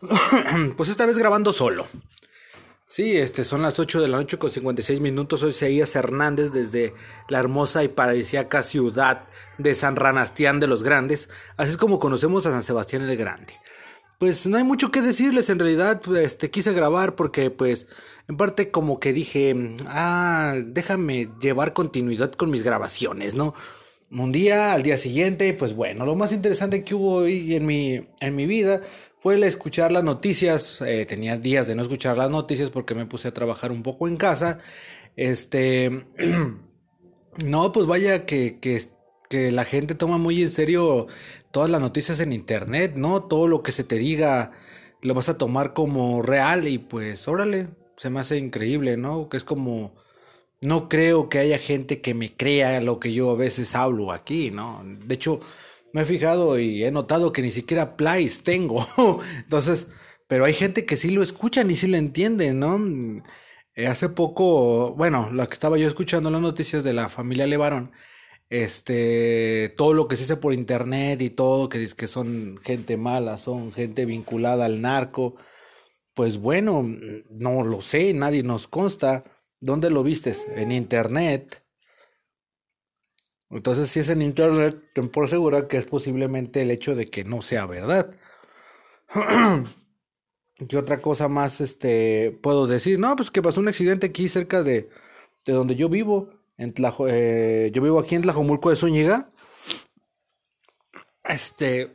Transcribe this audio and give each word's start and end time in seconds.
pues 0.76 0.88
esta 0.88 1.06
vez 1.06 1.18
grabando 1.18 1.52
solo. 1.52 1.86
Sí, 2.90 3.16
este, 3.16 3.44
son 3.44 3.62
las 3.62 3.78
8 3.78 4.00
de 4.00 4.08
la 4.08 4.16
noche 4.16 4.36
con 4.36 4.50
56 4.50 5.00
minutos. 5.00 5.40
Soy 5.40 5.52
Seguías 5.52 5.94
Hernández 5.94 6.50
desde 6.50 6.92
la 7.28 7.38
hermosa 7.38 7.84
y 7.84 7.88
paradisíaca 7.88 8.64
ciudad 8.64 9.28
de 9.58 9.76
San 9.76 9.94
Ranastián 9.94 10.58
de 10.58 10.66
los 10.66 10.82
Grandes. 10.82 11.28
Así 11.56 11.70
es 11.70 11.76
como 11.76 12.00
conocemos 12.00 12.46
a 12.46 12.50
San 12.50 12.64
Sebastián 12.64 13.02
el 13.02 13.16
Grande. 13.16 13.54
Pues 14.18 14.44
no 14.46 14.56
hay 14.58 14.64
mucho 14.64 14.90
que 14.90 15.02
decirles, 15.02 15.48
en 15.50 15.60
realidad, 15.60 16.02
este, 16.16 16.50
quise 16.50 16.72
grabar 16.72 17.14
porque, 17.14 17.50
pues, 17.50 17.86
en 18.28 18.36
parte 18.36 18.70
como 18.70 19.00
que 19.00 19.12
dije, 19.12 19.76
ah, 19.86 20.56
déjame 20.62 21.30
llevar 21.40 21.72
continuidad 21.72 22.32
con 22.32 22.50
mis 22.50 22.64
grabaciones, 22.64 23.34
¿no? 23.34 23.54
Un 24.10 24.32
día, 24.32 24.72
al 24.72 24.82
día 24.82 24.96
siguiente, 24.96 25.54
pues 25.54 25.74
bueno, 25.74 26.04
lo 26.04 26.16
más 26.16 26.32
interesante 26.32 26.82
que 26.82 26.96
hubo 26.96 27.14
hoy 27.16 27.54
en 27.54 27.64
mi, 27.64 28.08
en 28.20 28.34
mi 28.34 28.46
vida 28.46 28.80
fue 29.20 29.36
el 29.36 29.44
escuchar 29.44 29.92
las 29.92 30.02
noticias. 30.02 30.80
Eh, 30.80 31.06
tenía 31.06 31.36
días 31.36 31.68
de 31.68 31.76
no 31.76 31.82
escuchar 31.82 32.16
las 32.16 32.30
noticias 32.30 32.70
porque 32.70 32.94
me 32.96 33.06
puse 33.06 33.28
a 33.28 33.34
trabajar 33.34 33.70
un 33.70 33.84
poco 33.84 34.08
en 34.08 34.16
casa. 34.16 34.58
Este, 35.14 36.06
no, 37.44 37.72
pues 37.72 37.86
vaya 37.86 38.26
que, 38.26 38.58
que, 38.58 38.80
que 39.28 39.52
la 39.52 39.64
gente 39.64 39.94
toma 39.94 40.18
muy 40.18 40.42
en 40.42 40.50
serio 40.50 41.06
todas 41.52 41.70
las 41.70 41.80
noticias 41.80 42.18
en 42.18 42.32
internet, 42.32 42.94
¿no? 42.96 43.22
Todo 43.22 43.46
lo 43.46 43.62
que 43.62 43.72
se 43.72 43.84
te 43.84 43.96
diga 43.96 44.52
lo 45.02 45.14
vas 45.14 45.28
a 45.28 45.38
tomar 45.38 45.72
como 45.72 46.22
real 46.22 46.68
y 46.68 46.78
pues 46.78 47.26
órale, 47.28 47.68
se 47.96 48.10
me 48.10 48.20
hace 48.20 48.38
increíble, 48.38 48.96
¿no? 48.96 49.28
Que 49.28 49.36
es 49.36 49.44
como 49.44 49.94
no 50.60 50.88
creo 50.88 51.28
que 51.28 51.38
haya 51.38 51.58
gente 51.58 52.00
que 52.00 52.14
me 52.14 52.34
crea 52.36 52.80
lo 52.80 53.00
que 53.00 53.12
yo 53.12 53.30
a 53.30 53.36
veces 53.36 53.74
hablo 53.74 54.12
aquí, 54.12 54.50
¿no? 54.50 54.82
De 54.84 55.14
hecho, 55.14 55.40
me 55.92 56.02
he 56.02 56.04
fijado 56.04 56.58
y 56.58 56.84
he 56.84 56.90
notado 56.90 57.32
que 57.32 57.42
ni 57.42 57.50
siquiera 57.50 57.96
plays 57.96 58.42
tengo. 58.42 58.86
Entonces, 59.38 59.88
pero 60.26 60.44
hay 60.44 60.54
gente 60.54 60.86
que 60.86 60.96
sí 60.96 61.10
lo 61.10 61.22
escucha 61.22 61.62
y 61.62 61.76
sí 61.76 61.86
lo 61.88 61.96
entiende, 61.96 62.52
¿no? 62.54 62.78
Eh, 63.74 63.86
hace 63.86 64.08
poco, 64.10 64.94
bueno, 64.94 65.30
lo 65.32 65.46
que 65.48 65.54
estaba 65.54 65.78
yo 65.78 65.88
escuchando 65.88 66.30
las 66.30 66.42
noticias 66.42 66.84
de 66.84 66.92
la 66.92 67.08
familia 67.08 67.46
Levarón, 67.46 67.92
este, 68.50 69.74
todo 69.76 69.94
lo 69.94 70.08
que 70.08 70.16
se 70.16 70.24
hace 70.24 70.36
por 70.36 70.52
internet 70.52 71.22
y 71.22 71.30
todo, 71.30 71.68
que 71.68 71.78
dice 71.78 71.96
que 71.96 72.06
son 72.08 72.58
gente 72.62 72.96
mala, 72.96 73.38
son 73.38 73.72
gente 73.72 74.04
vinculada 74.06 74.66
al 74.66 74.82
narco, 74.82 75.36
pues 76.14 76.38
bueno, 76.38 76.84
no 77.38 77.64
lo 77.64 77.80
sé, 77.80 78.12
nadie 78.12 78.42
nos 78.42 78.68
consta 78.68 79.24
¿Dónde 79.60 79.90
lo 79.90 80.02
vistes? 80.02 80.46
En 80.56 80.72
internet. 80.72 81.62
Entonces, 83.50 83.90
si 83.90 84.00
es 84.00 84.08
en 84.08 84.22
internet, 84.22 84.80
ten 84.94 85.08
por 85.08 85.28
segura 85.28 85.68
que 85.68 85.76
es 85.76 85.86
posiblemente 85.86 86.62
el 86.62 86.70
hecho 86.70 86.94
de 86.94 87.06
que 87.06 87.24
no 87.24 87.42
sea 87.42 87.66
verdad. 87.66 88.14
¿Qué 90.68 90.76
otra 90.76 91.00
cosa 91.00 91.28
más 91.28 91.60
este, 91.60 92.38
puedo 92.42 92.66
decir? 92.66 92.98
No, 92.98 93.16
pues 93.16 93.30
que 93.30 93.42
pasó 93.42 93.60
un 93.60 93.68
accidente 93.68 94.06
aquí 94.06 94.28
cerca 94.28 94.62
de, 94.62 94.88
de 95.44 95.52
donde 95.52 95.74
yo 95.74 95.88
vivo. 95.88 96.30
En 96.58 96.74
eh, 97.08 97.70
yo 97.72 97.82
vivo 97.82 97.98
aquí 97.98 98.14
en 98.14 98.22
Tlajomulco 98.22 98.70
de 98.70 98.76
Zúñiga. 98.76 99.30
Este. 101.24 101.92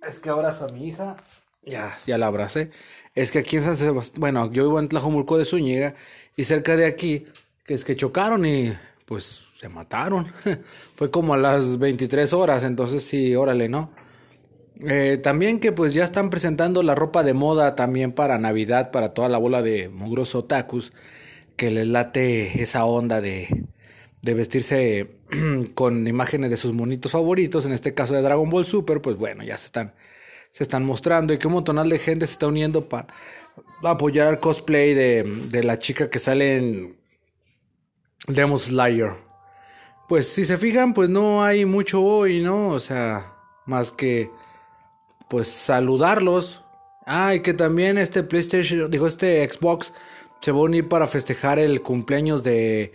Es 0.00 0.20
que 0.20 0.30
abrazo 0.30 0.66
a 0.66 0.68
mi 0.68 0.88
hija. 0.88 1.16
Ya, 1.62 1.96
ya 2.06 2.18
la 2.18 2.26
abracé. 2.26 2.70
Es 3.14 3.32
que 3.32 3.40
aquí 3.40 3.56
en 3.56 3.64
San 3.64 3.76
Sebastián. 3.76 4.20
Bueno, 4.20 4.52
yo 4.52 4.64
vivo 4.64 4.78
en 4.78 4.88
Tlajomulco 4.88 5.38
de 5.38 5.44
Zúñiga 5.44 5.94
y 6.36 6.44
cerca 6.44 6.76
de 6.76 6.86
aquí, 6.86 7.26
que 7.64 7.74
es 7.74 7.84
que 7.84 7.96
chocaron 7.96 8.46
y 8.46 8.72
pues 9.04 9.42
se 9.58 9.68
mataron. 9.68 10.32
Fue 10.96 11.10
como 11.10 11.34
a 11.34 11.36
las 11.36 11.78
23 11.78 12.32
horas, 12.32 12.64
entonces 12.64 13.02
sí, 13.04 13.34
órale, 13.36 13.68
¿no? 13.68 13.92
Eh, 14.82 15.18
también 15.22 15.60
que 15.60 15.72
pues 15.72 15.92
ya 15.94 16.04
están 16.04 16.30
presentando 16.30 16.82
la 16.82 16.94
ropa 16.94 17.22
de 17.22 17.34
moda 17.34 17.76
también 17.76 18.12
para 18.12 18.38
Navidad, 18.38 18.90
para 18.90 19.12
toda 19.12 19.28
la 19.28 19.38
bola 19.38 19.62
de 19.62 19.88
mugrosos 19.90 20.36
otakus, 20.44 20.92
que 21.56 21.70
les 21.70 21.86
late 21.88 22.62
esa 22.62 22.84
onda 22.86 23.20
de, 23.20 23.66
de 24.22 24.34
vestirse 24.34 25.10
con 25.74 26.06
imágenes 26.08 26.50
de 26.50 26.56
sus 26.56 26.72
monitos 26.72 27.12
favoritos, 27.12 27.66
en 27.66 27.72
este 27.72 27.94
caso 27.94 28.14
de 28.14 28.22
Dragon 28.22 28.48
Ball 28.48 28.64
Super, 28.64 29.02
pues 29.02 29.16
bueno, 29.16 29.44
ya 29.44 29.58
se 29.58 29.66
están, 29.66 29.94
se 30.50 30.62
están 30.62 30.84
mostrando 30.84 31.32
y 31.32 31.38
que 31.38 31.46
un 31.46 31.54
montonal 31.54 31.88
de 31.88 31.98
gente 31.98 32.26
se 32.26 32.32
está 32.32 32.46
uniendo 32.46 32.88
para 32.88 33.06
apoyar 33.82 34.28
el 34.28 34.40
cosplay 34.40 34.94
de, 34.94 35.22
de 35.48 35.62
la 35.62 35.78
chica 35.78 36.10
que 36.10 36.18
sale 36.18 36.56
en 36.56 36.96
Demon 38.26 38.58
Slayer. 38.58 39.14
Pues 40.08 40.28
si 40.28 40.44
se 40.44 40.56
fijan, 40.56 40.92
pues 40.92 41.08
no 41.08 41.44
hay 41.44 41.64
mucho 41.64 42.02
hoy, 42.02 42.40
¿no? 42.40 42.70
O 42.70 42.80
sea, 42.80 43.32
más 43.66 43.90
que 43.90 44.30
pues 45.28 45.48
saludarlos. 45.48 46.62
Ah, 47.06 47.34
y 47.34 47.40
que 47.40 47.54
también 47.54 47.96
este 47.96 48.22
PlayStation, 48.22 48.90
digo, 48.90 49.06
este 49.06 49.48
Xbox 49.48 49.92
se 50.40 50.52
va 50.52 50.58
a 50.58 50.62
unir 50.62 50.88
para 50.88 51.06
festejar 51.06 51.58
el 51.58 51.80
cumpleaños 51.82 52.42
de 52.42 52.92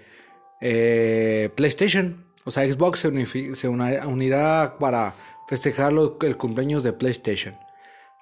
eh, 0.61 1.49
PlayStation. 1.55 2.25
O 2.43 2.51
sea, 2.51 2.71
Xbox 2.71 2.99
se, 2.99 3.55
se 3.55 3.67
unirá 3.67 4.75
para 4.79 5.13
festejar 5.47 5.93
el 6.21 6.37
cumpleaños 6.37 6.83
de 6.83 6.93
PlayStation. 6.93 7.55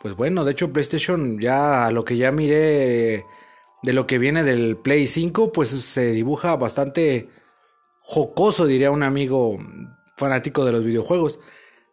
Pues 0.01 0.15
bueno, 0.15 0.43
de 0.43 0.51
hecho 0.51 0.73
PlayStation 0.73 1.39
ya 1.39 1.89
lo 1.91 2.03
que 2.03 2.17
ya 2.17 2.31
miré 2.31 3.25
de 3.83 3.93
lo 3.93 4.07
que 4.07 4.17
viene 4.17 4.43
del 4.43 4.77
Play 4.77 5.07
5, 5.07 5.51
pues 5.51 5.69
se 5.69 6.11
dibuja 6.11 6.55
bastante 6.55 7.29
jocoso, 8.01 8.65
diría 8.65 8.91
un 8.91 9.03
amigo 9.03 9.57
fanático 10.17 10.65
de 10.65 10.71
los 10.71 10.83
videojuegos. 10.83 11.39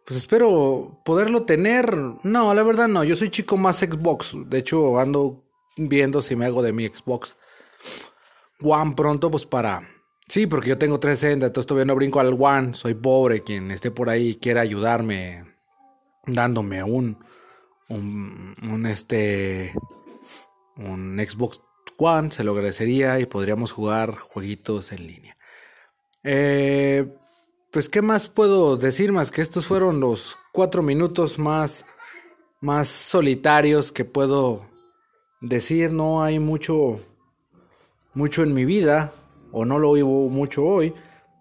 Pues 0.05 0.17
espero 0.17 1.01
poderlo 1.05 1.43
tener. 1.43 1.95
No, 2.23 2.53
la 2.53 2.63
verdad 2.63 2.87
no, 2.87 3.03
yo 3.03 3.15
soy 3.15 3.29
chico 3.29 3.57
más 3.57 3.79
Xbox. 3.79 4.35
De 4.47 4.57
hecho, 4.57 4.99
ando 4.99 5.43
viendo 5.77 6.21
si 6.21 6.35
me 6.35 6.45
hago 6.45 6.61
de 6.61 6.73
mi 6.73 6.87
Xbox 6.87 7.35
One 8.61 8.93
pronto, 8.95 9.31
pues 9.31 9.45
para... 9.45 9.87
Sí, 10.31 10.47
porque 10.47 10.69
yo 10.69 10.77
tengo 10.77 10.97
360, 10.97 11.47
entonces 11.47 11.67
todavía 11.67 11.87
no 11.87 11.95
brinco 11.95 12.21
al 12.21 12.37
One. 12.39 12.73
Soy 12.73 12.93
pobre, 12.93 13.43
quien 13.43 13.69
esté 13.69 13.91
por 13.91 14.07
ahí 14.07 14.35
quiera 14.35 14.61
ayudarme 14.61 15.43
dándome 16.25 16.81
un 16.83 17.17
un, 17.89 18.85
este 18.85 19.73
un 20.77 21.19
Xbox 21.19 21.61
One, 21.97 22.31
se 22.31 22.45
lo 22.45 22.53
agradecería 22.53 23.19
y 23.19 23.25
podríamos 23.25 23.73
jugar 23.73 24.15
jueguitos 24.15 24.93
en 24.93 25.05
línea. 25.05 25.37
Eh, 26.23 27.13
pues, 27.69 27.89
¿qué 27.89 28.01
más 28.01 28.29
puedo 28.29 28.77
decir 28.77 29.11
más 29.11 29.31
que 29.31 29.41
estos 29.41 29.67
fueron 29.67 29.99
los 29.99 30.37
cuatro 30.53 30.81
minutos 30.81 31.39
más, 31.39 31.83
más 32.61 32.87
solitarios 32.87 33.91
que 33.91 34.05
puedo 34.05 34.65
decir? 35.41 35.91
No 35.91 36.23
hay 36.23 36.39
mucho, 36.39 37.01
mucho 38.13 38.43
en 38.43 38.53
mi 38.53 38.63
vida, 38.63 39.13
o 39.51 39.65
no 39.65 39.79
lo 39.79 39.93
vivo 39.93 40.29
mucho 40.29 40.65
hoy. 40.65 40.93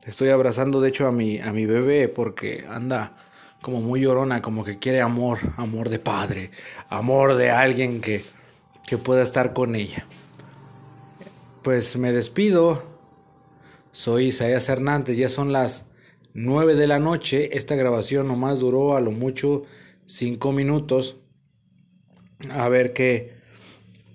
Estoy 0.05 0.31
abrazando, 0.31 0.81
de 0.81 0.89
hecho, 0.89 1.07
a 1.07 1.13
mi, 1.13 1.39
a 1.39 1.53
mi 1.53 1.67
bebé 1.67 2.09
porque 2.09 2.65
anda 2.69 3.17
como 3.61 3.81
muy 3.81 4.01
llorona, 4.01 4.41
como 4.41 4.65
que 4.65 4.79
quiere 4.79 5.01
amor, 5.01 5.39
amor 5.57 5.89
de 5.89 5.99
padre, 5.99 6.51
amor 6.89 7.35
de 7.35 7.51
alguien 7.51 8.01
que, 8.01 8.25
que 8.87 8.99
pueda 8.99 9.23
estar 9.23 9.53
con 9.53 9.75
ella. 9.75 10.07
Pues 11.63 11.97
me 11.97 12.13
despido. 12.13 12.89
Soy 13.93 14.27
Isaías 14.27 14.69
Hernández, 14.69 15.17
ya 15.17 15.29
son 15.29 15.53
las 15.53 15.85
9 16.33 16.75
de 16.77 16.87
la 16.87 16.99
noche. 16.99 17.57
Esta 17.57 17.75
grabación 17.75 18.29
nomás 18.29 18.61
duró 18.61 18.97
a 18.97 19.01
lo 19.01 19.11
mucho 19.11 19.65
5 20.07 20.53
minutos. 20.53 21.17
A 22.51 22.69
ver 22.69 22.95
qué, 22.95 23.35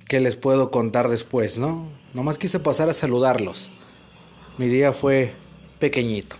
qué 0.08 0.20
les 0.20 0.36
puedo 0.36 0.72
contar 0.72 1.10
después, 1.10 1.60
¿no? 1.60 1.88
Nomás 2.14 2.38
quise 2.38 2.60
pasar 2.60 2.90
a 2.90 2.94
saludarlos. 2.94 3.72
Mi 4.58 4.70
día 4.70 4.94
fue 4.94 5.34
pequeñito. 5.80 6.38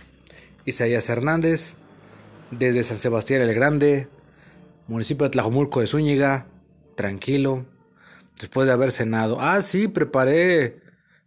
Isaías 0.64 1.06
Hernández, 1.10 1.74
desde 2.50 2.82
San 2.82 2.96
Sebastián 2.96 3.42
el 3.42 3.52
Grande, 3.52 4.08
municipio 4.88 5.24
de 5.24 5.30
Tlajomulco 5.30 5.80
de 5.80 5.86
Zúñiga, 5.86 6.46
tranquilo, 6.94 7.66
después 8.40 8.66
de 8.66 8.72
haber 8.72 8.90
cenado. 8.90 9.38
Ah, 9.38 9.60
sí, 9.60 9.86
preparé 9.88 10.80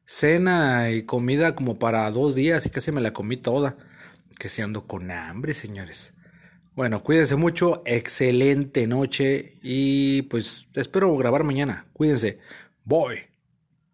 cena 0.03 0.89
y 0.89 1.03
comida 1.03 1.53
como 1.53 1.77
para 1.77 2.09
dos 2.09 2.33
días 2.33 2.65
y 2.65 2.71
casi 2.71 2.91
me 2.91 3.01
la 3.01 3.13
comí 3.13 3.37
toda. 3.37 3.77
Que 4.39 4.49
se 4.49 4.63
ando 4.63 4.87
con 4.87 5.11
hambre, 5.11 5.53
señores. 5.53 6.13
Bueno, 6.75 7.03
cuídense 7.03 7.35
mucho, 7.35 7.83
excelente 7.85 8.87
noche 8.87 9.53
y 9.61 10.23
pues 10.23 10.67
espero 10.73 11.15
grabar 11.17 11.43
mañana. 11.43 11.85
Cuídense. 11.93 12.39
Voy. 12.83 13.28